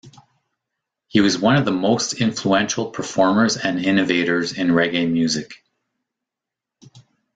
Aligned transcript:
He 1.09 1.21
was 1.21 1.37
one 1.37 1.57
of 1.57 1.65
the 1.65 1.71
most 1.71 2.13
influential 2.13 2.89
performers 2.89 3.55
and 3.55 3.77
innovators 3.85 4.51
in 4.51 4.69
reggae 4.69 5.07
music. 5.07 5.53